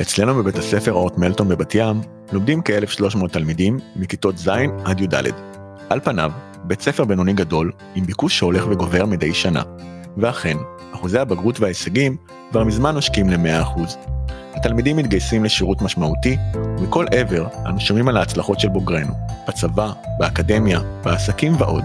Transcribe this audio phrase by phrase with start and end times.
[0.00, 2.00] אצלנו בבית הספר אורט מלטון בבת ים
[2.32, 4.48] לומדים כ-1,300 תלמידים מכיתות ז'
[4.84, 5.14] עד י"ד.
[5.90, 6.30] על פניו,
[6.64, 9.62] בית ספר בינוני גדול עם ביקוש שהולך וגובר מדי שנה.
[10.16, 10.56] ואכן,
[10.94, 12.16] אחוזי הבגרות וההישגים
[12.50, 13.80] כבר מזמן נושקים ל-100%.
[14.54, 16.36] התלמידים מתגייסים לשירות משמעותי,
[16.78, 19.12] ומכל עבר אנו שומעים על ההצלחות של בוגרינו,
[19.48, 21.84] בצבא, באקדמיה, בעסקים ועוד.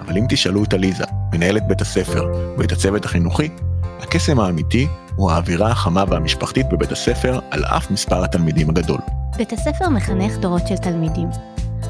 [0.00, 2.26] אבל אם תשאלו את עליזה, מנהלת בית הספר,
[2.58, 3.48] ואת הצוות החינוכי,
[4.00, 8.98] הקסם האמיתי הוא האווירה החמה והמשפחתית בבית הספר על אף מספר התלמידים הגדול.
[9.36, 11.28] בית הספר מחנך דורות של תלמידים.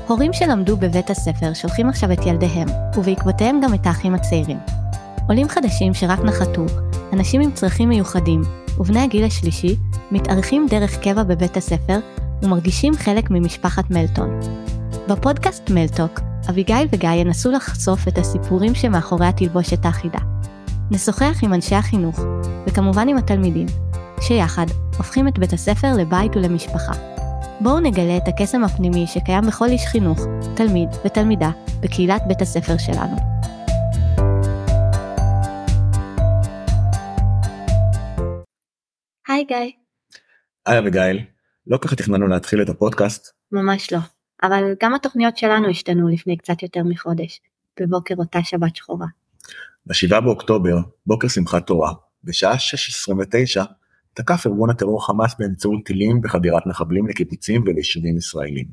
[0.06, 4.58] הורים שלמדו בבית הספר שולחים עכשיו את ילדיהם, ובעקבותיהם גם את האחים הצעירים.
[5.28, 6.64] עולים חדשים שרק נחתו,
[7.12, 8.42] אנשים עם צרכים מיוחדים,
[8.78, 9.76] ובני הגיל השלישי,
[10.10, 11.98] מתארחים דרך קבע בבית הספר
[12.42, 14.40] ומרגישים חלק ממשפחת מלטון.
[15.08, 20.27] בפודקאסט מלטוק, אביגיל וגיא ינסו לחשוף את הסיפורים שמאחורי התלבושת האחידה.
[20.90, 22.20] נשוחח עם אנשי החינוך,
[22.66, 23.66] וכמובן עם התלמידים,
[24.20, 24.66] שיחד
[24.96, 26.92] הופכים את בית הספר לבית ולמשפחה.
[27.60, 30.18] בואו נגלה את הקסם הפנימי שקיים בכל איש חינוך,
[30.56, 33.16] תלמיד ותלמידה בקהילת בית הספר שלנו.
[39.28, 39.56] היי גיא.
[40.66, 41.20] היי אביגיל,
[41.66, 43.32] לא ככה תכננו להתחיל את הפודקאסט.
[43.52, 43.98] ממש לא,
[44.42, 47.40] אבל גם התוכניות שלנו השתנו לפני קצת יותר מחודש,
[47.80, 49.06] בבוקר אותה שבת שחורה.
[49.88, 51.92] ב-7 באוקטובר, בוקר שמחת תורה,
[52.24, 53.64] בשעה 6:29,
[54.14, 58.66] תקף ארגון הטרור חמאס באמצעות טילים וחדירת מחבלים לקיבוצים וליישובים ישראלים.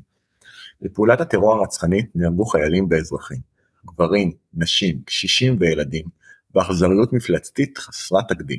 [0.82, 3.38] בפעולת הטרור הרצחנית נהרגו חיילים ואזרחים,
[3.86, 6.04] גברים, נשים, קשישים וילדים,
[6.54, 8.58] באכזריות מפלצתית חסרת תקדים.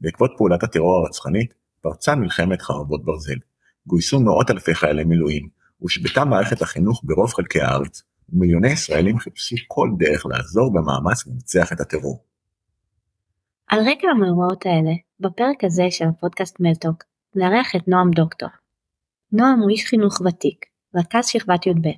[0.00, 3.38] בעקבות פעולת הטרור הרצחנית, פרצה מלחמת חרבות ברזל.
[3.86, 9.90] גויסו מאות אלפי חיילי מילואים, הושבתה מערכת החינוך ברוב חלקי הארץ, ומיליוני ישראלים חיפשו כל
[9.98, 12.24] דרך לעזור במאמץ לנצח את הטרור.
[13.66, 17.04] על רקע המאורעות האלה, בפרק הזה של הפודקאסט מלטוק,
[17.34, 18.48] נארח את נועם דוקטור.
[19.32, 21.88] נועם הוא איש חינוך ותיק, רכז שכבת י"ב,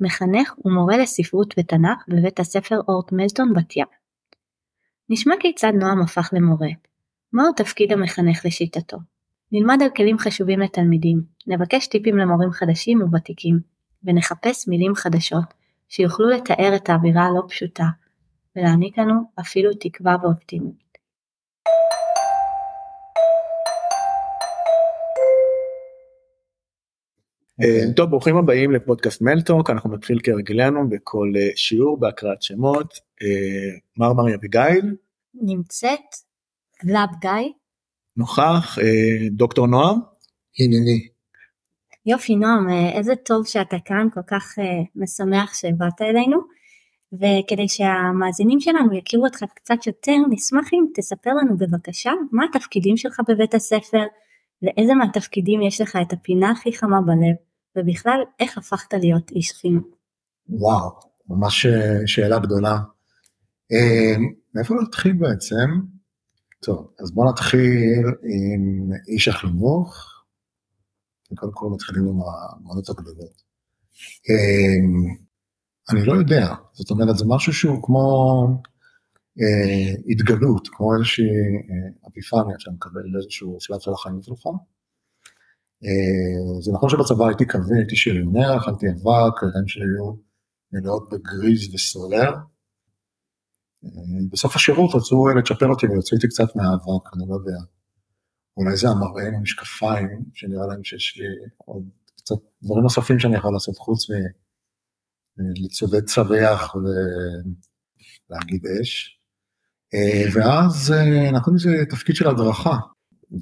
[0.00, 3.86] מחנך ומורה לספרות ותנ"ך בבית הספר אורט מלטון בת ים.
[5.08, 6.68] נשמע כיצד נועם הפך למורה,
[7.32, 8.96] מהו תפקיד המחנך לשיטתו.
[9.52, 13.73] נלמד על כלים חשובים לתלמידים, נבקש טיפים למורים חדשים וותיקים,
[14.04, 15.54] ונחפש מילים חדשות
[15.88, 17.86] שיוכלו לתאר את האווירה הלא פשוטה,
[18.56, 20.84] ולהעניק לנו אפילו תקווה ואופטימיות.
[27.62, 29.70] אה, טוב ברוכים הבאים לפודקאסט מלטוק.
[29.70, 32.94] אנחנו נתחיל כרגלנו בכל אה, שיעור בהקראת שמות.
[33.22, 34.96] אה, מרמרי אביגיל.
[35.34, 36.00] נמצאת
[36.84, 37.52] גלאב גיא.
[38.16, 38.78] נוכח
[39.30, 39.98] דוקטור נועם.
[40.58, 41.08] הנני
[42.06, 44.54] יופי נועם איזה טוב שאתה כאן כל כך
[44.96, 46.38] משמח שבאת אלינו
[47.12, 53.20] וכדי שהמאזינים שלנו יכירו אותך קצת יותר נשמח אם תספר לנו בבקשה מה התפקידים שלך
[53.28, 54.02] בבית הספר
[54.62, 57.36] לאיזה מהתפקידים יש לך את הפינה הכי חמה בלב,
[57.76, 59.84] ובכלל איך הפכת להיות איש חינוך?
[60.48, 60.90] וואו,
[61.28, 62.78] ממש אה, שאלה גדולה.
[63.72, 64.16] אה,
[64.54, 65.80] מאיפה נתחיל בעצם?
[66.62, 70.13] טוב, אז בוא נתחיל עם איש החינוך.
[71.36, 73.42] קודם כל מתחילים עם המעונות הגדולות.
[74.30, 74.78] אה,
[75.90, 78.06] אני לא יודע, זאת אומרת זה משהו שהוא כמו
[79.40, 84.46] אה, התגלות, כמו איזושהי אה, אפיפניה שאתה מקבל באיזשהו שלב של החיים שלך.
[85.84, 90.14] אה, זה נכון שבצבא הייתי קווי, הייתי שריונר, אכלתי אבק, הידיים שלי היו
[90.72, 92.32] מלאות בגריז וסולר.
[94.32, 97.73] בסוף השירות רצו לצ'פר אותי ולהוציא אותי קצת מהאבק, אני לא יודע.
[98.56, 101.26] אולי זה המראה עם המשקפיים, שנראה להם שיש לי
[101.56, 104.06] עוד קצת דברים נוספים שאני יכול לעשות חוץ
[105.38, 106.76] מלצודד צווח
[108.30, 109.20] ולהגיד אש.
[109.94, 112.78] אה, ואז אה, נתנו לי תפקיד של הדרכה,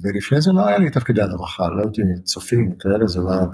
[0.01, 3.47] ולפני זה לא היה לי תפקידי הדרכה, לא הייתי צופים כאלה, זה לא היה אה,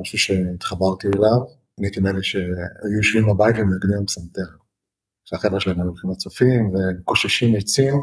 [0.00, 1.40] משהו שהתחברתי אליו,
[1.78, 4.56] אני הייתי מאלה שהיו יושבים בבית ומנגנים פסנתר.
[5.24, 7.94] שהחבר'ה שלהם היו הולכים לצופים וקוששים עצים,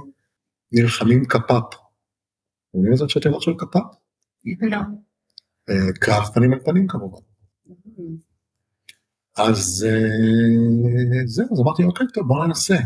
[0.72, 1.52] נלחמים קפ"פ.
[1.52, 3.80] אתם יודעים איזה תיבות של קפ"פ?
[4.62, 4.78] לא.
[6.00, 7.22] קרב פנים על פנים כמובן.
[9.38, 12.78] אז אה, זהו, אז אמרתי, אוקיי, טוב, בוא ננסה.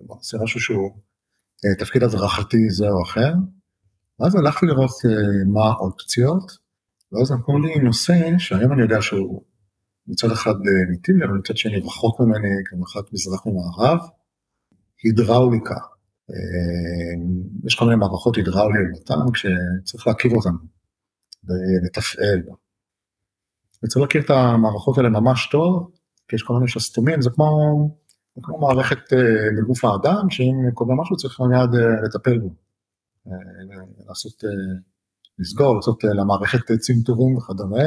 [0.00, 0.90] בוא נעשה משהו שהוא
[1.64, 3.32] אה, תפקיד הדרכתי זה או אחר.
[4.20, 6.52] ואז הלכתי לראות אה, מה האופציות,
[7.12, 9.42] ואז נתנו לי נושא שהיום אני יודע שהוא
[10.06, 10.54] מצד אחד
[10.90, 13.98] מיטיבי, אבל מצד שני רחוק ממני כמרחק מזרח ממערב,
[15.04, 15.74] הידראוליקה.
[17.64, 20.50] יש כל מיני מערכות הידראוליות בטנק שצריך להכיר אותן
[21.44, 22.42] ולתפעל.
[23.84, 25.90] וצריך להכיר את המערכות האלה ממש טוב,
[26.28, 27.48] כי יש כל מיני שסתומים, זה כמו,
[28.36, 29.16] זה כמו מערכת uh,
[29.58, 32.54] בגוף האדם, שאם קורה משהו צריך מיד uh, לטפל בו.
[34.08, 34.44] לעשות,
[35.38, 37.84] לסגור, לעשות למערכת צנתורים וכדומה.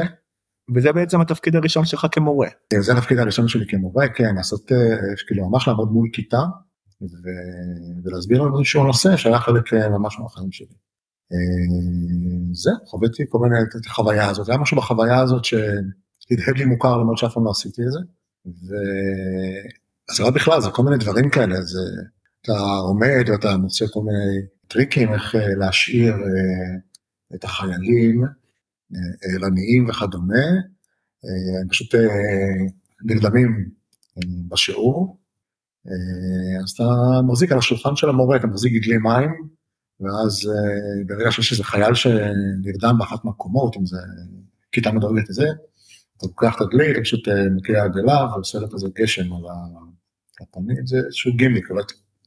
[0.74, 2.48] וזה בעצם התפקיד הראשון שלך כמורה.
[2.80, 4.72] זה התפקיד הראשון שלי כמורה, כן, לעשות,
[5.26, 6.42] כאילו ממש לעמוד מול כיתה
[7.02, 7.28] ו...
[8.04, 10.74] ולהסביר לנו איזשהו נושא שהיה חלק ממש מהחיים שלי.
[12.52, 17.18] זהו, חוויתי כל מיני, את החוויה הזאת, היה משהו בחוויה הזאת שהדהד לי מוכר למרות
[17.18, 17.98] שאף פעם לא עשיתי את זה.
[18.46, 21.78] וזה לא בכלל, זה כל מיני דברים כאלה, זה,
[22.42, 22.52] אתה
[22.88, 26.14] עומד ואתה מוצא כל מיני טריקים איך להשאיר
[27.34, 28.24] את החיילים
[29.22, 30.46] ערניים וכדומה,
[31.62, 31.94] הם פשוט
[33.04, 33.68] נרדמים
[34.48, 35.18] בשיעור,
[36.64, 36.84] אז אתה
[37.28, 39.30] מחזיק על השולחן של המורה, אתה מחזיק גדלי מים,
[40.00, 40.50] ואז
[41.06, 43.96] ברגע שיש איזה חייל שנרדם באחת מהקומות, אם זה
[44.72, 45.46] כיתה מדרגת את זה,
[46.16, 49.42] אתה לוקח את הדלי, אתה פשוט מקריע עד אליו ועושה לו כזה גשם על
[50.40, 51.82] הפנים, זה איזשהו גימיק, אולי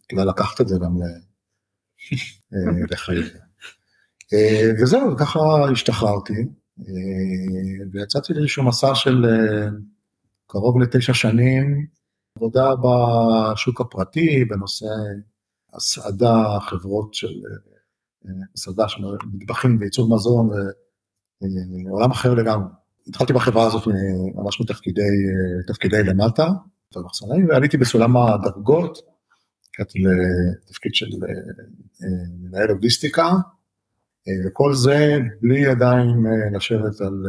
[0.09, 0.97] כדאי לקחת את זה גם
[2.91, 3.23] לחיים.
[4.81, 5.39] וזהו, ככה
[5.71, 6.33] השתחררתי,
[7.91, 9.25] ויצאתי לאיזשהו מסע של
[10.47, 11.85] קרוב לתשע שנים,
[12.37, 14.85] עבודה בשוק הפרטי בנושא
[15.73, 17.33] הסעדה, חברות של
[18.53, 19.03] הסעדה של
[19.33, 20.49] מטבחים וייצור מזון,
[21.85, 22.67] ועולם אחר לגמרי.
[23.07, 23.87] התחלתי בחברה הזאת
[24.35, 26.47] ממש מתפקידי למטה,
[27.49, 28.97] ועליתי בסולם הדרגות,
[29.75, 31.09] הגעתי לתפקיד של
[32.39, 33.31] מנהל לוגיסטיקה,
[34.47, 37.23] וכל זה בלי עדיין לשבת על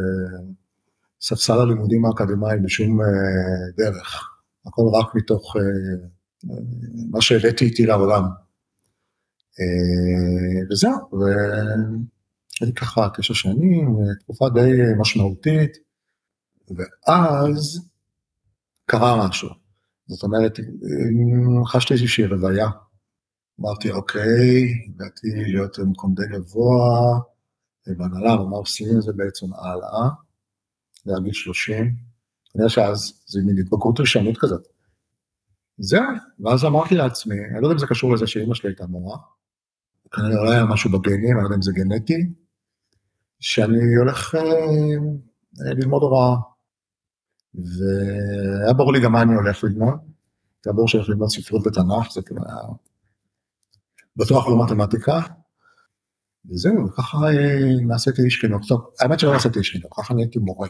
[1.21, 2.99] ספסל הלימודים האקדמיים בשום
[3.77, 4.36] דרך,
[4.67, 5.55] הכל רק מתוך
[7.11, 8.23] מה שהבאתי איתי לעולם.
[10.71, 10.93] וזהו,
[12.61, 15.77] הייתי ככה תשע שנים, תקופה די משמעותית,
[16.69, 17.89] ואז
[18.85, 19.49] קרה משהו.
[20.07, 20.59] זאת אומרת,
[21.65, 22.67] חשתי איזושהי רוויה.
[23.61, 27.19] אמרתי, אוקיי, הגעתי להיות במקום די גבוה,
[27.87, 30.09] בהנהלה, ומה עושים עם זה בעצם הלאה,
[31.05, 31.95] זה היה גיל 30.
[32.55, 34.67] אני יודע שאז זה מין התבגרות ראשונית כזאת.
[35.77, 36.01] זהו,
[36.39, 39.17] ואז אמרתי לעצמי, אני לא יודע אם זה קשור לזה שאימא שלי הייתה מורה,
[40.11, 42.33] כנראה לא היה משהו בגנים, אני לא יודע אם זה גנטי,
[43.39, 46.35] שאני הולך אה, ללמוד הוראה.
[47.53, 49.95] והיה ברור לי גם מה אני הולך ללמוד,
[50.65, 52.57] היה ברור שאני הולך ללמוד ספרות בתנ"ך, זה כאילו היה
[54.15, 55.19] בטוח לא מתמטיקה,
[56.49, 58.67] וזהו, ככה אה, נעשיתי איש חינוך.
[58.67, 60.67] טוב, האמת שלא נעשיתי איש חינוך, ככה נהייתי מורה.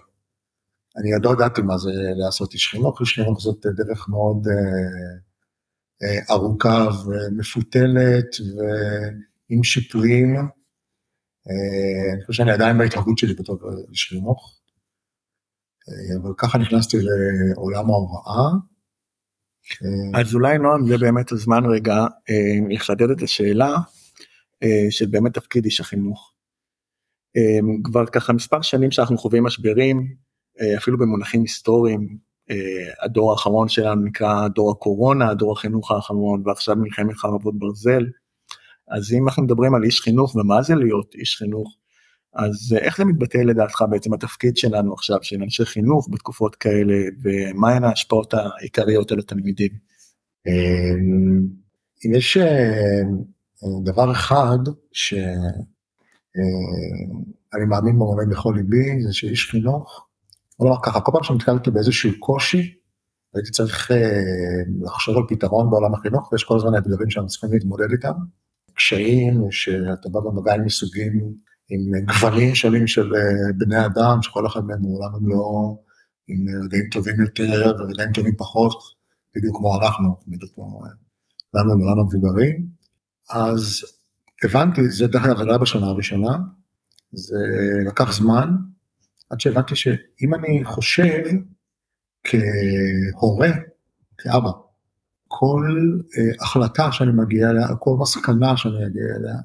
[0.98, 5.28] אני עוד לא ידעתי מה זה לעשות איש חינוך, איש חינוך זאת דרך מאוד אה,
[6.04, 10.36] אה, ארוכה ומפותלת ועם שיפורים.
[11.48, 13.58] אה, אני חושב שאני עדיין בהתהוות שלי בתור
[13.92, 14.60] איש חינוך,
[15.90, 18.52] אה, אבל ככה נכנסתי לעולם ההוראה.
[19.84, 21.96] אה, אז אולי נועם זה באמת הזמן רגע
[22.30, 23.76] אה, לחדד את השאלה
[24.64, 26.34] אה, של באמת תפקיד איש החינוך.
[27.38, 30.27] אה, כבר ככה מספר שנים שאנחנו חווים משברים, אה,
[30.78, 32.18] אפילו במונחים היסטוריים,
[32.52, 38.06] אה, הדור האחרון שלנו נקרא דור הקורונה, דור החינוך האחרון, ועכשיו מלחמת חרבות ברזל.
[38.88, 41.78] אז אם אנחנו מדברים על איש חינוך ומה זה להיות איש חינוך,
[42.34, 47.84] אז איך זה מתבטא לדעתך בעצם התפקיד שלנו עכשיו, של אנשי חינוך בתקופות כאלה, ומהן
[47.84, 49.72] ההשפעות העיקריות על התלמידים?
[52.06, 52.38] אם יש
[53.84, 54.58] דבר אחד
[54.92, 55.26] שאני
[57.70, 60.07] מאמין בו בכל ליבי, זה שאיש חינוך
[60.60, 62.74] בוא נאמר ככה, כל פעם שנתקלתי באיזשהו קושי,
[63.34, 64.22] הייתי צריך אה,
[64.82, 68.14] לחשוב על פתרון בעולם החינוך, ויש כל הזמן אתגרים שאנחנו צריכים להתמודד איתם.
[68.74, 71.34] קשיים, שאתה בא במגע עם מסוגים,
[71.70, 75.84] עם גוונים שונים של אה, בני אדם, שכל אחד מהם הוא עולם ומלואו,
[76.28, 78.78] עם רגעים טובים יותר ורגעים טובים פחות,
[79.36, 80.90] בדיוק כמו אנחנו, בדיוק כמו אה,
[81.54, 82.68] לנו עם עולם המבוגרים.
[83.30, 83.84] אז
[84.44, 86.38] הבנתי, זה דרך אגב, לא בשנה הראשונה,
[87.12, 87.38] זה
[87.88, 88.56] לקח זמן,
[89.30, 91.24] עד שהבנתי שאם אני חושב
[92.24, 93.50] כהורה,
[94.18, 94.50] כאבא,
[95.28, 95.62] כל
[96.00, 99.36] uh, החלטה שאני מגיע אליה, כל מסקנה שאני אגיע אליה,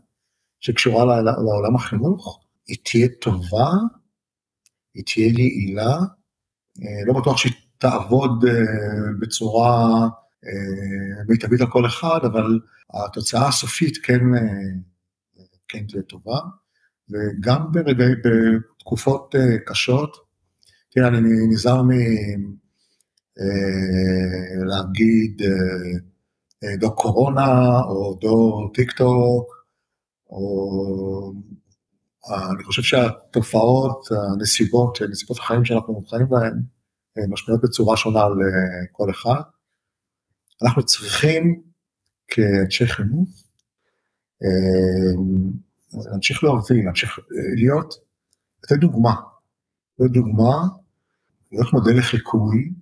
[0.61, 3.71] שקשורה לעולם החינוך, היא תהיה טובה,
[4.95, 5.97] היא תהיה יעילה,
[6.79, 8.49] uh, לא בטוח שהיא תעבוד uh,
[9.21, 9.89] בצורה
[10.45, 12.61] uh, מיטבית על כל אחד, אבל
[12.95, 16.39] התוצאה הסופית כן, uh, כן תהיה טובה.
[17.13, 20.17] וגם ברגעי, בתקופות אה, קשות,
[20.91, 21.83] תראה, אני נזהר
[24.63, 25.49] מלהגיד אה,
[26.65, 29.47] אה, דו קורונה, או דו טיק טוק,
[30.31, 31.33] או
[32.55, 36.63] אני חושב שהתופעות, הנסיבות, נסיבות החיים שאנחנו חיים בהן,
[37.29, 39.41] משפיעות בצורה שונה לכל אחד.
[40.63, 41.63] אנחנו צריכים
[42.29, 43.29] כאנשי חינוך
[46.11, 47.19] להמשיך להוביל, להמשיך
[47.57, 47.95] להיות,
[48.65, 49.15] לתת דוגמה,
[49.99, 50.69] לתת דוגמה,
[51.53, 52.73] להיות מודל לחיקוי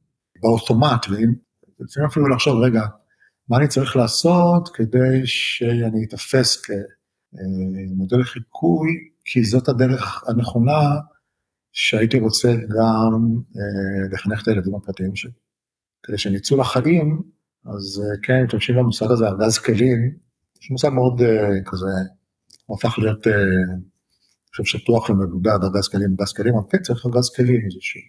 [0.42, 1.32] באוטומט, ואם
[1.80, 2.82] לפעמים אפילו לחשוב, רגע,
[3.48, 8.88] מה אני צריך לעשות כדי שאני אתפס כמודל לחיקוי,
[9.24, 10.80] כי זאת הדרך הנכונה
[11.72, 15.30] שהייתי רוצה גם אה, לחנך את הילדים הפרטיים שלי.
[16.02, 17.22] כדי שהם יצאו לחיים,
[17.64, 20.14] אז אה, כן, משתמשים במושג הזה, ארגז כלים,
[20.62, 21.86] יש מושג מאוד אה, כזה,
[22.70, 27.30] הוא הפך להיות, אני חושב שטוח ומבודד, ארגז כלים, ארגז כלים, אבל כן צריך ארגז
[27.36, 28.00] כלים איזשהו.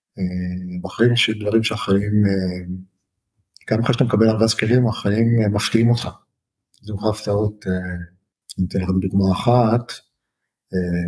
[0.82, 2.24] בחיים יש דברים שהחיים,
[3.70, 6.10] גם אחרי שאתה מקבל ארגז כלים, החיים מפתיעים אותך.
[6.82, 7.66] זו הפתעות,
[8.58, 9.92] אני אתן לך דוגמה אחת,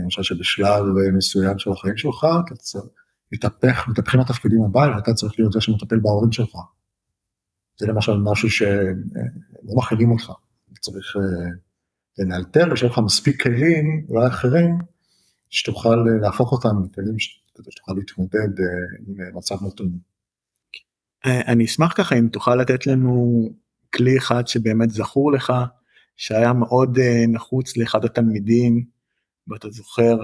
[0.04, 0.84] למשל שבשלב
[1.18, 2.86] מסוים של החיים שלך, אתה צריך
[3.32, 6.56] להתהפך, מתהפכים התפקידים הבאים, ואתה צריך להיות זה שמטפל בהורים שלך.
[7.80, 10.32] זה למשל משהו שלא מכינים אותך,
[10.80, 11.16] צריך
[12.20, 14.78] אה, לנאלתר, ויש לך מספיק כלים, אולי אחרים,
[15.50, 18.66] שתוכל להפוך אותם לכלים שתוכל להתמודד אה,
[19.08, 19.98] עם מצב נתון.
[21.26, 23.50] אה, אני אשמח ככה אם תוכל לתת לנו
[23.94, 25.54] כלי אחד שבאמת זכור לך,
[26.18, 28.84] שהיה מאוד נחוץ לאחד התלמידים
[29.48, 30.18] ואתה זוכר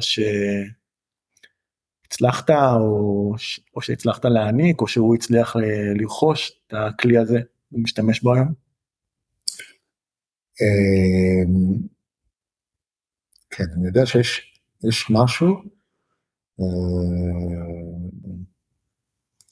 [2.10, 3.34] שהצלחת או,
[3.76, 5.62] או שהצלחת להעניק או שהוא הצליח אה,
[5.96, 8.69] לרכוש את הכלי הזה הוא משתמש בו היום?
[10.62, 11.78] אמ,
[13.50, 15.48] כן, אני יודע שיש משהו
[16.60, 18.10] אמ,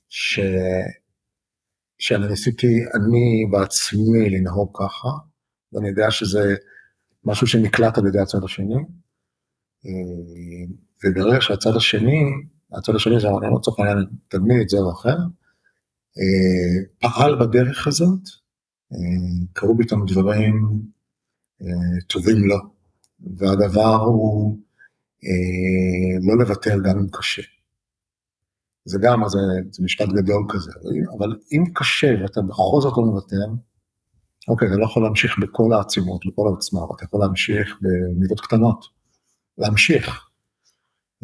[0.09, 0.39] ש...
[1.99, 5.07] שאני ניסיתי אני בעצמי לנהוג ככה,
[5.73, 6.55] ואני יודע שזה
[7.23, 8.75] משהו שנקלט על ידי הצד השני,
[11.03, 12.23] וברגע שהצד השני,
[12.71, 15.17] הצד השני זה לא לצורך העניין תלמיד זה או אחר,
[16.17, 18.21] אה, פעל בדרך הזאת,
[18.93, 20.96] אה, קרו פתאום דברים אה,
[22.07, 22.57] טובים לו,
[23.37, 24.57] והדבר הוא
[26.27, 27.41] לא לוותר גם אם קשה.
[28.85, 29.39] זה גם, זה,
[29.71, 30.71] זה משפט גדול כזה,
[31.17, 33.45] אבל אם קשה ואתה בכל זאת לא מוותר,
[34.47, 38.97] אוקיי, אתה לא יכול להמשיך בכל העצימות, בכל העוצמה, אתה יכול להמשיך במידות קטנות.
[39.57, 40.27] להמשיך.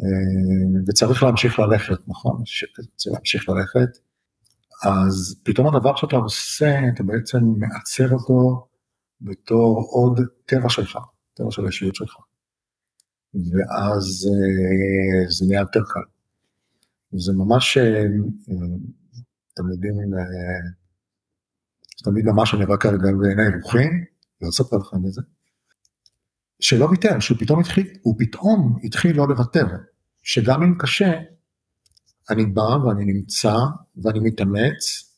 [0.00, 2.42] אה, וצריך להמשיך ללכת, נכון?
[2.96, 3.98] צריך להמשיך ללכת.
[4.84, 8.66] אז פתאום הדבר שאתה עושה, אתה בעצם מעצר אותו
[9.24, 10.98] בתור עוד טבע שלך,
[11.34, 12.16] טבע של האישיות שלך.
[13.34, 16.00] ואז אה, זה נהיה יותר קל.
[17.12, 18.04] זה ממש אה,
[19.54, 19.94] תלמידים,
[22.04, 24.04] תלמיד ממש אני רק בעיני רוחים,
[24.42, 25.22] לא אספר לכם את זה.
[26.60, 29.66] שלא ויתר, שהוא פתאום התחיל, הוא פתאום התחיל לא לוותר,
[30.22, 31.12] שגם אם קשה,
[32.30, 33.54] אני בא ואני נמצא
[33.96, 35.10] ואני מתאמץ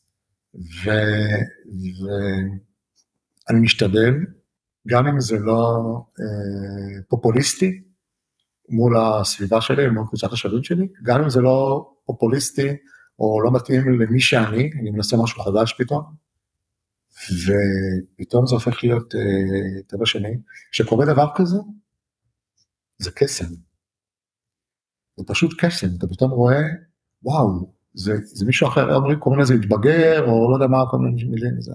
[3.49, 4.13] ואני משתדל,
[4.87, 5.81] גם אם זה לא
[6.19, 7.81] אה, פופוליסטי
[8.69, 12.67] מול הסביבה שלי, מול קבוצת השווים שלי, גם אם זה לא פופוליסטי
[13.19, 16.03] או לא מתאים למי שאני, אני מנסה משהו חדש פתאום,
[17.43, 20.37] ופתאום זה הופך להיות אה, טבע שני.
[20.71, 21.57] כשקורה דבר כזה,
[22.97, 23.53] זה קסם.
[25.17, 26.61] זה פשוט קסם, אתה פתאום רואה,
[27.23, 31.23] וואו, זה, זה מישהו אחר, אומרים, קוראים לזה התבגר, או לא יודע מה, כל מיני
[31.23, 31.71] מילים, זה.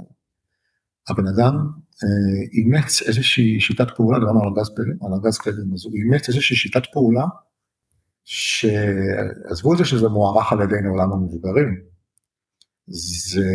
[1.09, 1.54] הבן אדם
[2.02, 7.25] אה, אימץ איזושהי שיטת פעולה, דיברנו על ארגז כלים, אז הוא אימץ איזושהי שיטת פעולה,
[8.25, 11.85] שעזבו את זה שזה מוערך על ידי עולם המבוגרים,
[12.87, 13.47] זה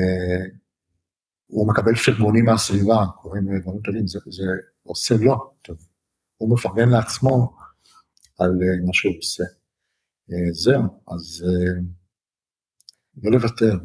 [1.48, 4.44] הוא מקבל פרגונים מהסביבה, קוראים דברים טובים, זה, זה
[4.84, 5.78] עושה לו טוב.
[6.38, 7.58] הוא מפרגן לעצמו
[8.40, 9.44] על אה, מה שהוא עושה.
[10.32, 11.46] אה, זהו, אז
[13.24, 13.78] לא לוותר.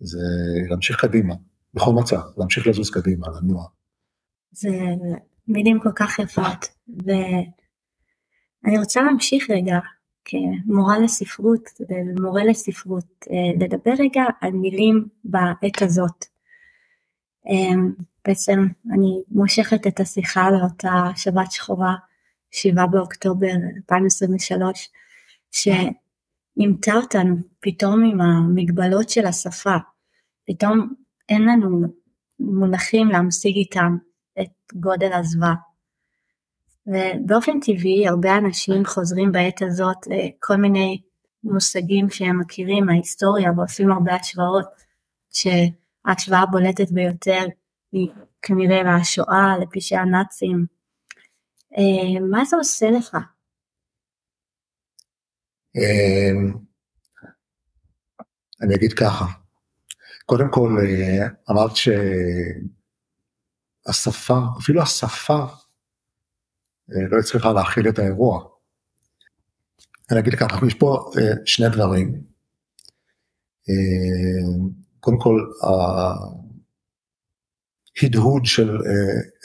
[0.00, 0.18] זה
[0.70, 1.34] להמשיך קדימה,
[1.74, 3.64] בכל מצב, להמשיך לזוז קדימה, לנוע.
[4.52, 4.70] זה
[5.48, 9.78] מילים כל כך יפות, ואני רוצה להמשיך רגע
[10.24, 16.24] כמורה לספרות ומורה לספרות, אה, לדבר רגע על מילים בעת הזאת.
[17.48, 17.80] אה,
[18.24, 21.94] בעצם אני מושכת את השיחה לאותה שבת שחורה,
[22.50, 24.90] 7 באוקטובר 2023,
[25.50, 29.76] שאימתה אותנו פתאום עם המגבלות של השפה.
[30.46, 30.94] פתאום
[31.30, 31.86] אין לנו
[32.40, 33.96] מונחים להמשיג איתם
[34.40, 35.54] את גודל הזוועה.
[36.86, 41.02] ובאופן טבעי הרבה אנשים חוזרים בעת הזאת לכל מיני
[41.44, 44.66] מושגים שהם מכירים מההיסטוריה ועושים הרבה השוואות,
[45.30, 47.44] שההשוואה הבולטת ביותר
[47.92, 48.08] היא
[48.42, 50.66] כנראה לשואה, לפשעי הנאצים.
[51.78, 53.16] אה, מה זה עושה לך?
[55.76, 56.52] אמ,
[58.62, 59.24] אני אגיד ככה,
[60.30, 61.88] קודם כל אה, אמרת ש...
[63.86, 65.44] השפה, אפילו השפה
[66.88, 68.44] לא הצליחה להכיל את האירוע.
[70.10, 71.10] אני אגיד ככה, יש פה
[71.44, 72.22] שני דברים.
[75.00, 75.36] קודם כל,
[78.02, 78.78] ההדהוד של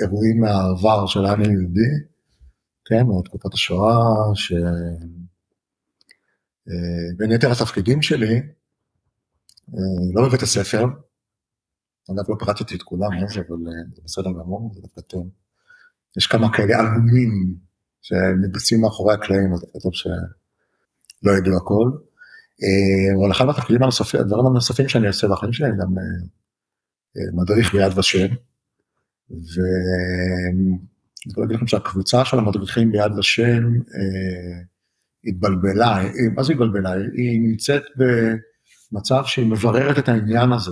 [0.02, 1.92] אירועים מהעבר של העם היהודי,
[2.86, 3.96] כן, או תקופת השואה,
[4.36, 4.62] שבין
[7.32, 8.42] יתר התפקידים שלי,
[10.14, 10.86] לא בבית הספר,
[12.12, 13.28] אגב לא פירטתי את כולם, אבל
[13.96, 15.30] זה בסדר גמור, זה דווקא טוב.
[16.18, 17.56] יש כמה כאלה אלבומים
[18.02, 21.92] שמתבצעים מאחורי הקלעים, אז זה טוב שלא ידעו הכל.
[23.20, 25.96] אבל אחד מהתפקידים הנוספים, הדברים הנוספים שאני אעשה בחיים שלי, אני גם
[27.34, 28.28] מדריך ביד ושם.
[29.30, 30.78] ואני
[31.32, 33.64] יכול להגיד לכם שהקבוצה של המדריכים ביד ושם
[35.28, 36.04] התבלבלה,
[36.36, 36.92] מה זה התבלבלה?
[36.92, 37.84] היא נמצאת
[38.92, 40.72] במצב שהיא מבררת את העניין הזה.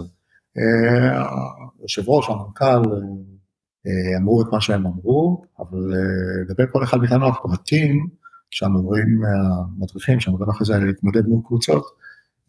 [1.80, 2.90] היושב ראש, המנכ"ל,
[4.18, 5.80] אמרו את מה שהם אמרו, אבל
[6.50, 8.08] לגבי כל אחד מאיתנו הפרטים
[8.50, 11.86] שאמורים, המדריכים שאמורים אחרי זה להתמודד מול קבוצות,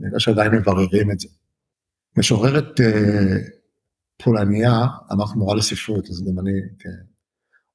[0.01, 1.29] אני יודע שעדיין מבררים את זה.
[2.19, 2.81] משוררת
[4.23, 6.53] פולניה, אמרת מורה לספרות, אז גם אני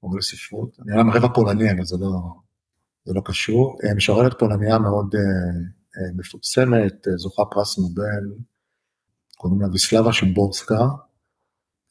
[0.03, 2.19] מורה לספרות, אני גם רבע פולני, אבל זה לא,
[3.05, 3.77] זה לא קשור.
[3.95, 5.15] משוררת פולניה מאוד
[6.17, 8.43] מפורסמת, זוכה פרס נובל,
[9.37, 10.87] קוראים לה ויסלבה שימבורסקה,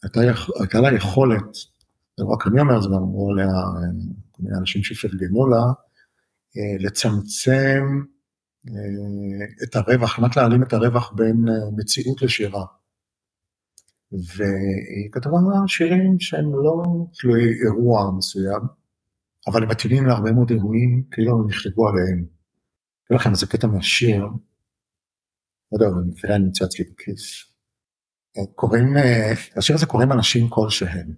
[0.03, 0.21] הייתה,
[0.61, 1.55] הייתה לה יכולת,
[2.17, 3.53] זה לא רק אני אומר, זה גם אמרו עליה
[4.39, 5.63] מיני אנשים שפרגנו לה,
[6.81, 7.83] לצמצם
[9.63, 11.45] את הרווח, כמעט להעלים את הרווח בין
[11.77, 12.65] מציאות לשירה.
[14.13, 18.61] והיא כתבה שירים שהם לא תלויי אירוע מסוים,
[19.47, 22.38] אבל הם מתאימים להרבה מאוד אירועים, כאילו הם נכתבו עליהם.
[23.11, 24.23] לכם איזה קטע מהשיר,
[25.73, 27.45] לא יודע, במקרה אני נמצא אצלי בכיס.
[28.55, 28.97] קוראים,
[29.57, 31.15] השיר הזה קוראים אנשים כלשהם.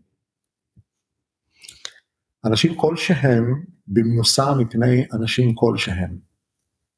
[2.45, 3.45] אנשים כלשהם
[3.87, 6.19] במנוסה מפני אנשים כלשהם,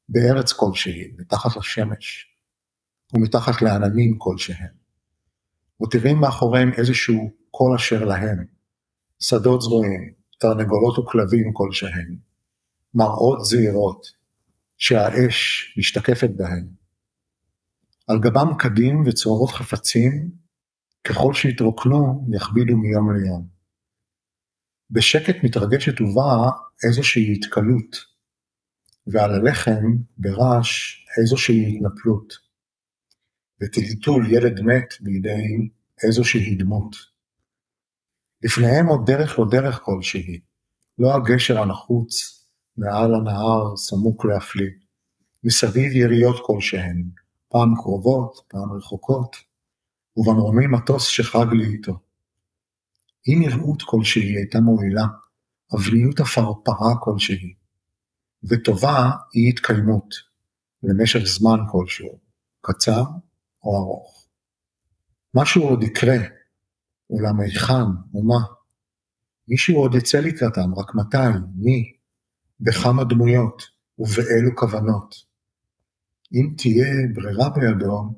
[0.09, 2.35] בארץ כלשהי, מתחת לשמש,
[3.13, 4.73] ומתחת לעננים כלשהם.
[5.79, 8.45] מותירים מאחוריהם איזשהו קול אשר להם,
[9.19, 12.15] שדות זרועים, תרנגולות וכלבים כלשהם,
[12.93, 14.22] מראות זעירות,
[14.77, 16.67] שהאש משתקפת בהם.
[18.07, 20.31] על גבם קדים וצרורות חפצים,
[21.03, 23.47] ככל שהתרוקנו יכבידו מיום ליום.
[24.91, 26.49] בשקט מתרגשת ובאה
[26.87, 28.13] איזושהי התקלות,
[29.07, 29.83] ועל הלחם
[30.17, 32.33] ברעש איזושהי התנפלות,
[33.61, 35.69] וטלטול ילד מת בידי
[36.03, 36.95] איזושהי דמות.
[38.43, 40.39] לפניהם עוד דרך לא דרך כלשהי,
[40.99, 42.42] לא הגשר הנחוץ
[42.77, 44.69] מעל הנהר סמוק להפליא,
[45.43, 47.03] מסביב יריות כלשהן,
[47.49, 49.35] פעם קרובות, פעם רחוקות,
[50.17, 51.99] ובמרומים מטוס שחג לי איתו.
[53.27, 55.05] אם נראות כלשהי הייתה מועילה,
[55.75, 57.53] אבניות הפרפרה כלשהי,
[58.43, 60.15] וטובה היא התקיימות,
[60.83, 62.19] למשך זמן כלשהו,
[62.61, 63.03] קצר
[63.63, 64.27] או ארוך.
[65.33, 66.17] משהו עוד יקרה,
[67.09, 68.39] אולם היכן ומה?
[69.47, 71.17] מישהו עוד יצא לקראתם, רק מתי,
[71.55, 71.93] מי,
[72.59, 73.63] בכמה דמויות
[73.99, 75.15] ובאילו כוונות.
[76.33, 78.13] אם תהיה ברירה בידו,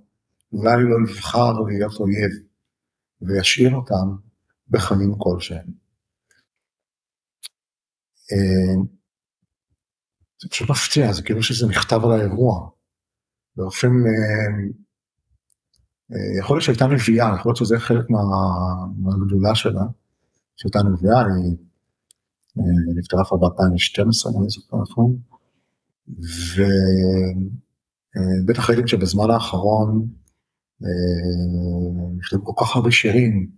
[0.54, 2.32] אולי לא יבחר להיות אויב,
[3.22, 4.16] וישאיר אותם
[4.70, 5.68] בחיים כלשהם.
[8.32, 8.84] אה,
[10.42, 12.70] זה פשוט מפתיע, זה כאילו שזה נכתב על האירוע.
[13.56, 14.48] באופן, אה,
[16.12, 18.20] אה, יכול להיות שהייתה נביאה, יכול להיות שזה חלק מה,
[18.98, 19.84] מהגדולה שלה,
[20.56, 21.58] שהייתה נביאה, היא
[22.96, 25.18] נפטרה כבר ב-2012, אני זוכר נכון,
[28.44, 30.08] ובטח ראיתם שבזמן האחרון
[32.18, 33.50] נכתבו כל כך הרבה שירים,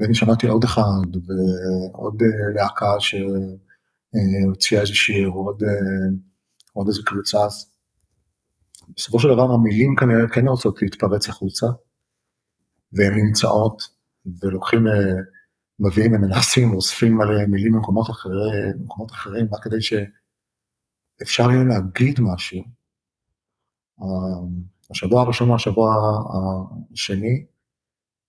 [0.00, 2.22] ואני שמעתי עוד אחד, ועוד
[2.54, 5.62] להקה שהוציאה איזה שיר, עוד,
[6.72, 7.38] עוד איזה קבוצה.
[8.96, 11.66] בסופו של דבר המילים כנראה כן רוצות להתפרץ החוצה,
[12.92, 13.82] והן נמצאות,
[14.42, 14.86] ולוקחים,
[15.80, 22.20] מביאים, הם מנסים, אוספים מלא מילים ממקומות אחרים, במקומות אחרים, רק כדי שאפשר יהיה להגיד
[22.20, 22.62] משהו.
[24.90, 25.94] השבוע הראשון והשבוע
[26.92, 27.44] השני,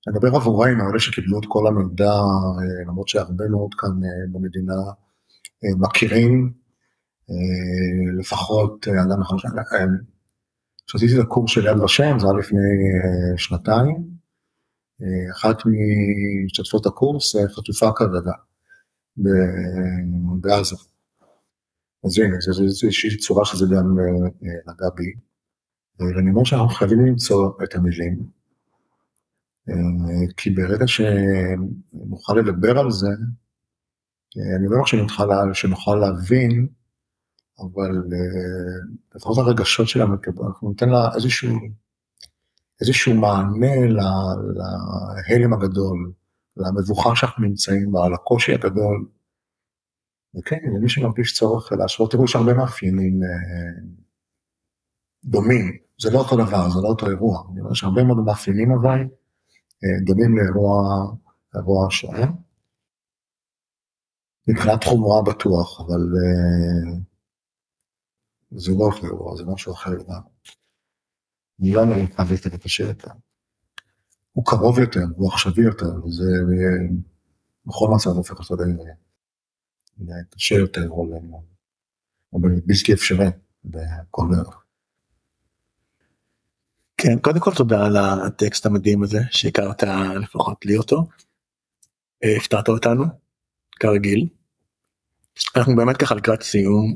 [0.08, 2.14] נדבר עבורנו, אלה שקיבלו את כל המידע,
[2.88, 3.90] למרות שהרבה מאוד כאן
[4.32, 4.74] במדינה
[5.78, 6.54] מכירים,
[8.20, 9.38] לפחות אדם נכון,
[10.88, 12.60] כשעשיתי את הקורס של יד ושם, זה היה לפני
[13.38, 14.15] שנתיים,
[15.32, 15.58] אחת
[16.46, 18.32] משתתפות הקורס חטופה כרגע
[20.42, 20.76] בעזה.
[22.06, 23.98] אז הנה, זו איזושהי צורה שזה גם
[24.42, 25.14] נגע בי.
[26.00, 28.30] ואני אומר שאנחנו חייבים למצוא את המילים,
[29.70, 33.08] אה, כי ברגע שנוכל לדבר על זה,
[34.38, 36.68] אה, אני לא אומר שנוכל, להבין,
[37.60, 40.16] אבל אה, לפחות הרגשות שלנו,
[40.48, 41.60] אנחנו ניתן לה איזשהו,
[42.82, 46.12] איזשהו מענה להלם הגדול,
[46.58, 49.10] למבוכה שאנחנו נמצאים בה, לקושי הגדול.
[50.38, 53.20] וכן, למי שמרגיש צורך להשוות, תראו, יש הרבה מאפיינים
[55.26, 59.00] דומים, זה לא אותו דבר, זה לא אותו אירוע, אני אומר שהרבה מאוד מאפיינים אבל
[60.06, 62.28] דומים לאירוע השואה.
[64.48, 67.00] מבחינת חומרה בטוח, אבל uh,
[68.52, 70.30] זה לא אותו אירוע, זה משהו אחר לגמרי.
[71.60, 72.94] לא אומר לך את השאלה.
[74.32, 76.96] הוא קרוב יותר, הוא עכשווי יותר, וזה אה,
[77.66, 78.64] בכל מצב הופך אותו
[80.00, 83.28] לקשה יותר, או בלתי אפשרי
[83.66, 84.64] בכל דרך.
[86.98, 89.84] כן, קודם כל תודה על הטקסט המדהים הזה שהכרת
[90.22, 91.08] לפחות לי אותו.
[92.24, 93.06] אה, הפתעת אותנו,
[93.80, 94.28] כרגיל.
[95.56, 96.96] אנחנו באמת ככה לקראת סיום,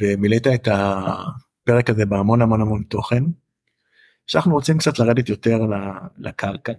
[0.00, 3.24] ומילאת את הפרק הזה בהמון המון המון תוכן.
[4.28, 5.58] שאנחנו רוצים קצת לרדת יותר
[6.18, 6.72] לקרקע.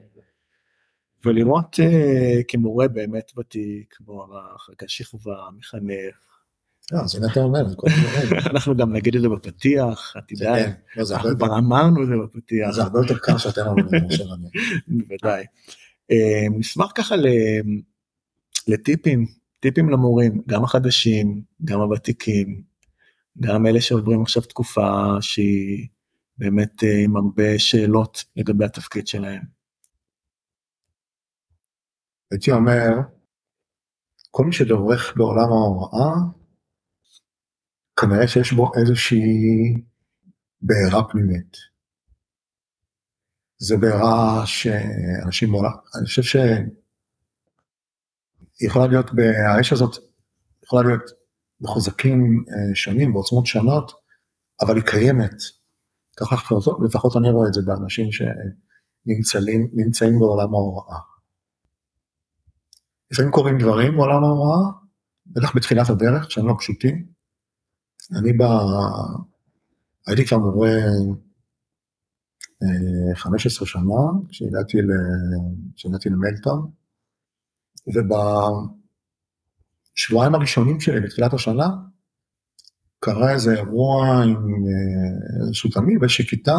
[1.25, 6.15] ולראות uh, כמורה באמת ותיק, מוערך, רכז שכבה, מחנך,
[6.91, 7.65] לא, זה מה אתה אומר,
[8.51, 12.13] אנחנו גם נגיד את זה בפתיח, את יודעת, כן, לא, אנחנו כבר אמרנו את זה
[12.23, 12.71] בפתיח.
[12.71, 14.49] זה הרבה יותר קל שאתם אומרים מאשר אני.
[14.87, 15.45] בוודאי.
[16.11, 17.15] אה, נשמח ככה
[18.67, 19.25] לטיפים,
[19.59, 22.61] טיפים למורים, גם החדשים, גם הוותיקים,
[23.39, 25.87] גם אלה שעוברים עכשיו תקופה שהיא
[26.39, 29.41] באמת אה, עם הרבה שאלות לגבי התפקיד שלהם.
[32.31, 32.89] הייתי אומר,
[34.31, 36.11] כל מי שדורך בעולם ההוראה,
[37.99, 39.73] כנראה שיש בו איזושהי
[40.61, 41.57] בעירה פנימית.
[43.57, 46.43] זה בעירה שאנשים מעולם, אני חושב שהיא
[48.61, 49.05] יכולה להיות,
[49.47, 49.95] האש הזאת
[50.63, 51.03] יכולה להיות
[51.61, 53.91] בחוזקים אה, שונים, בעוצמות שונות,
[54.61, 55.58] אבל היא קיימת.
[56.19, 56.55] ככה
[56.85, 60.99] לפחות אני רואה את זה באנשים שנמצאים בעולם ההוראה.
[63.11, 64.71] לפעמים קורים דברים בעולם ההוראה,
[65.27, 67.05] בטח בתחילת הדרך, שהם לא פשוטים,
[68.19, 68.41] אני ב...
[70.07, 70.71] הייתי כבר מורה
[73.15, 73.81] 15 אה, שנה,
[74.29, 74.91] כשהגעתי, ל...
[76.09, 76.71] למלטון,
[79.95, 81.67] ובשבועיים הראשונים שלי בתחילת השנה,
[82.99, 86.55] קרה איזה אירוע עם אה, איזשהו תלמיד באיזושהי כיתה,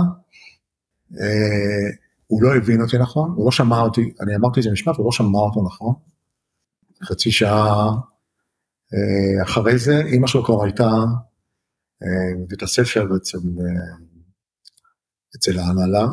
[1.20, 1.90] אה,
[2.26, 5.12] הוא לא הבין אותי נכון, הוא לא שמע אותי, אני אמרתי איזה משפט, הוא לא
[5.12, 5.94] שמע אותו נכון.
[7.02, 7.90] חצי שעה
[9.42, 10.90] אחרי זה, אימא שלו כבר הייתה
[12.40, 13.38] בבית הספר אצל,
[15.36, 16.06] אצל ההנהלה.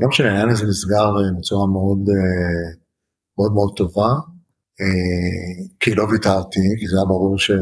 [0.00, 1.98] לא משנה, העניין הזה נסגר בצורה מאוד
[3.38, 4.08] מאוד מאוד טובה,
[5.80, 7.58] כי לא ויתרתי, כי זה היה ברור שהוא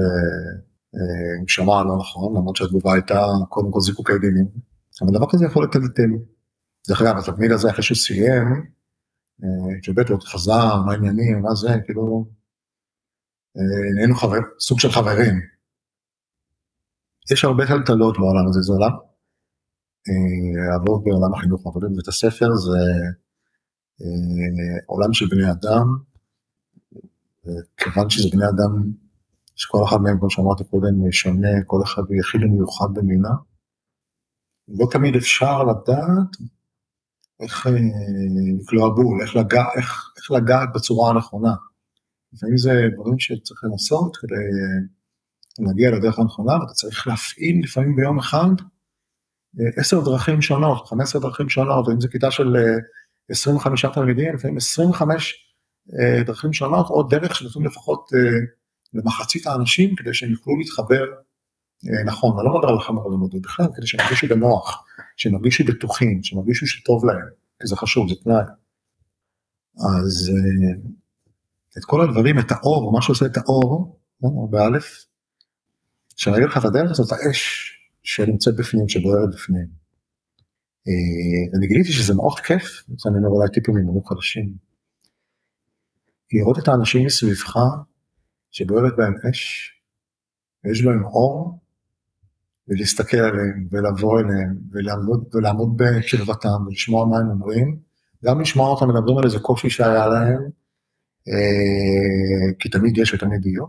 [1.47, 4.47] שמע לא נכון, למרות שהתגובה הייתה קודם כל זיקוקי דינים,
[5.03, 6.11] אבל דבר כזה יכול לטלטל.
[6.89, 8.67] דרך אגב, התלמיד הזה אחרי שהוא סיים,
[9.83, 12.27] שבטח עוד חזר, מה העניינים, מה זה, כאילו,
[13.95, 15.41] נהיינו חבר, סוג של חברים,
[17.33, 18.93] יש הרבה טלטלות בעולם הזה, זה עולם,
[20.09, 22.79] אה, לעבוד בעולם החינוך, לעבוד בבית הספר זה
[24.01, 25.87] אה, עולם של בני אדם,
[27.77, 28.93] כיוון שזה בני אדם
[29.57, 33.35] שכל אחד מהם, כמו שאמרתי קודם, שונה, כל אחד יחיד ומיוחד במינה.
[34.69, 36.37] לא תמיד אפשר לדעת
[37.41, 37.67] איך
[38.61, 41.55] לקלוע בול, איך, לגע, איך, איך לגעת בצורה הנכונה.
[42.33, 44.47] לפעמים זה דברים שצריך לנסות כדי
[45.59, 48.49] להגיע לדרך הנכונה, ואתה צריך להפעיל לפעמים ביום אחד
[49.61, 52.57] אה, עשר דרכים שונות, חמש עשר דרכים שונות, ואם זו כיתה של
[53.31, 55.35] 25 אה, תלמידים, לפעמים 25
[55.93, 58.09] אה, דרכים שונות, או דרך שנותנים לפחות
[58.95, 61.05] למחצית האנשים, כדי שהם יוכלו להתחבר
[62.07, 64.85] נכון, אני לא מדבר על חמר לימודי בכלל, כדי שהם ירגישו בנוח,
[65.17, 67.29] שהם ירגישו בטוחים, שהם ירגישו שטוב להם,
[67.61, 68.45] כי זה חשוב, זה תנאי.
[69.77, 70.31] אז
[71.79, 74.01] את כל הדברים, את האור, מה שעושה את האור,
[74.51, 75.05] באלף,
[76.17, 77.71] כשאני אגיד לך את הדרך הזאת, האש
[78.03, 79.67] שנמצאת בפנים, שבוערת בפנים.
[80.89, 84.55] אה, אני גיליתי שזה מאוד כיף, אני אומר אולי טיפים ממורים חדשים.
[86.33, 87.57] לראות את האנשים מסביבך,
[88.51, 89.73] שבוערת בהם אש,
[90.65, 91.59] ויש בהם אור,
[92.69, 97.79] ולהסתכל עליהם, ולבוא אליהם, ולעמוד, ולעמוד בקרבתם, ולשמוע מה הם אומרים,
[98.25, 100.43] גם לשמוע אותם מדברים על איזה קושי שהיה להם,
[101.29, 103.65] אה, כי תמיד יש ותמיד יהיו.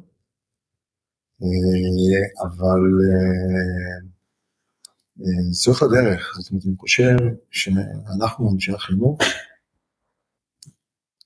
[1.42, 4.18] אה, אבל אה,
[5.22, 7.16] אה, הדרך, זאת אומרת, אני חושב
[7.52, 9.20] שאנחנו, אנשי החינוך,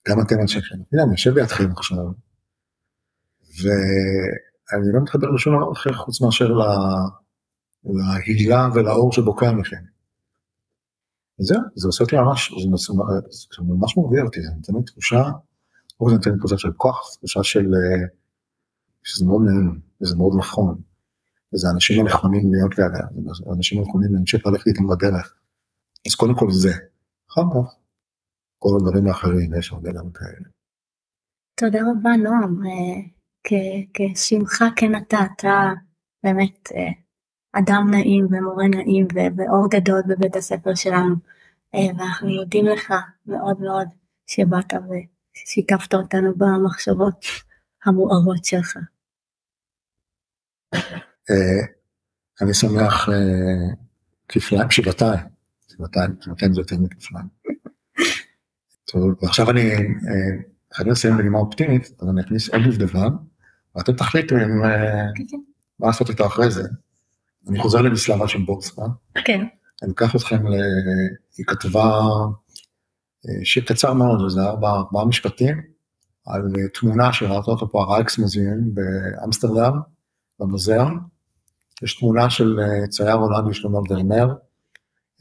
[0.08, 0.88] גם אתם אנשי חינוך.
[0.94, 2.06] הנה, אני יושב לידכם עכשיו,
[3.60, 6.50] ואני לא מתחבר לשום דבר אחר חוץ מאשר
[7.84, 9.84] להילה ולאור שבוקע מכם.
[11.40, 15.24] וזהו, זה עושה אותי ממש, זה ממש מרגיע אותי, זה נותן לי תחושה,
[16.00, 18.08] או זה נותן לי תחושה של כוח, תחושה של, אה,
[19.04, 20.82] שזה מאוד נעים, וזה מאוד נכון,
[21.54, 23.04] וזה האנשים הנכונים להיות לידה,
[23.50, 25.36] האנשים הנכונים להמשיך ללכת איתם בדרך.
[26.08, 26.74] אז קודם כל זה,
[27.32, 27.76] אחר כך,
[28.60, 30.50] כל הדברים האחרים, יש הרבה גם כאלה.
[31.56, 33.21] תודה רבה נועם, אה,
[33.93, 35.73] כשמך כן אתה, אתה
[36.23, 36.91] באמת אה,
[37.54, 41.15] אדם נעים ומורה נעים ואור גדול בבית הספר שלנו.
[41.75, 42.93] אה, ואנחנו מודים לך
[43.25, 43.88] מאוד מאוד
[44.27, 47.25] שבאת ושיתפת אותנו במחשבות
[47.86, 48.77] המוארות שלך.
[51.30, 51.62] אה,
[52.41, 53.10] אני שמח
[54.27, 55.19] כפליים, שבעתיים,
[55.71, 57.25] שבעתיים, שבעתיים זה יותר מכפליים.
[58.86, 59.71] טוב, ועכשיו אני,
[60.73, 63.10] חייב לסיים בנימה אופטימית, אז אני אכניס עוד דובדבן,
[63.76, 64.42] ואתם תחליטו אם,
[65.16, 65.38] כן, כן.
[65.80, 66.64] מה לעשות איתו אחרי זה.
[67.48, 68.82] אני חוזר למסלמה של בורסקה.
[69.26, 69.46] כן.
[69.84, 70.46] אני אקח אתכם,
[71.38, 72.02] היא כתבה
[73.30, 75.62] אה, שיר קצר מאוד, זה ארבע, ארבעה משפטים,
[76.26, 76.42] על
[76.74, 79.80] תמונה שראית אותו פה, הרייקס מוזיאון באמסטרדם,
[80.40, 81.00] במוזיאון.
[81.84, 84.34] יש תמונה של אה, צייר הולנדי שלמה דרמר,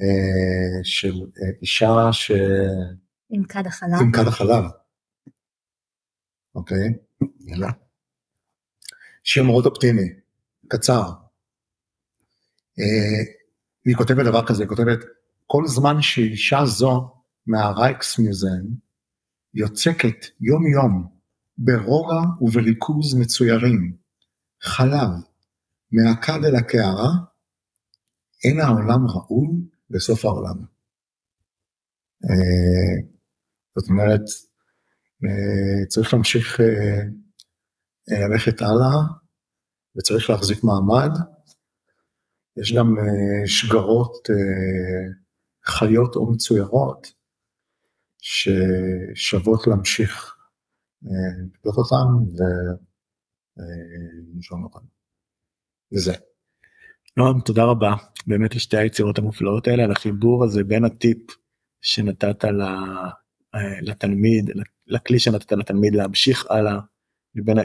[0.01, 1.21] אה, של
[1.63, 2.31] אישה ש...
[3.31, 4.01] עם כד החלב.
[4.01, 4.65] עם כד החלב.
[6.55, 6.95] אוקיי,
[7.41, 7.71] יאללה.
[9.25, 10.09] שיר מאוד אופטימי,
[10.69, 11.11] קצר.
[13.85, 14.99] היא כותבת דבר כזה, היא כותבת,
[15.47, 17.15] כל זמן שאישה זו
[17.47, 18.63] מהרייקס מיוזן
[19.55, 21.09] יוצקת יום יום
[21.59, 23.97] ברוגע ובריכוז מצוירים
[24.63, 25.09] חלב
[25.93, 27.11] מהכד אל הקערה,
[28.45, 29.49] אין העולם ראוי
[29.91, 30.65] בסוף העולם.
[32.25, 33.03] אה,
[33.77, 34.25] זאת אומרת,
[35.25, 37.03] אה, צריך להמשיך אה,
[38.11, 38.97] ללכת הלאה
[39.97, 41.11] וצריך להחזיק מעמד.
[42.57, 44.35] יש גם uh, שגרות uh,
[45.67, 47.13] חיות או מצוירות
[48.19, 50.37] ששוות להמשיך
[51.05, 51.09] uh,
[51.55, 52.35] לקלוט אותן
[53.57, 54.87] ולנשום אותן.
[55.93, 56.13] וזה.
[57.17, 57.95] נועם, תודה רבה
[58.27, 61.19] באמת לשתי היצירות המופלאות האלה, על החיבור הזה בין הטיפ
[61.81, 62.45] שנתת
[63.83, 64.51] לתלמיד,
[64.87, 66.81] לכלי שנתת לתלמיד להמשיך הלאה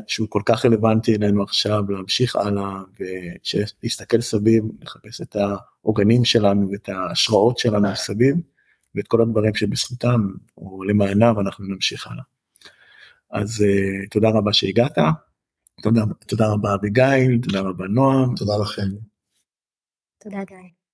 [0.08, 6.90] שהוא כל כך רלוונטי אלינו עכשיו להמשיך הלאה ולהסתכל סביב לחפש את העוגנים שלנו ואת
[6.90, 8.36] ההשראות שלנו סביב
[8.96, 12.24] ואת כל הדברים שבזכותם או למענם אנחנו נמשיך הלאה.
[13.32, 14.98] אז uh, תודה רבה שהגעת,
[15.82, 18.36] תודה, תודה רבה אביגיל, תודה רבה נועם.
[18.36, 18.88] תודה לכם.
[20.20, 20.85] תודה גיא.